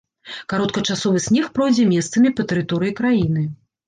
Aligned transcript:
Кароткачасовы 0.51 1.19
снег 1.25 1.49
пройдзе 1.57 1.85
месцамі 1.89 2.31
па 2.39 2.47
тэрыторыі 2.53 2.95
краіны. 3.01 3.45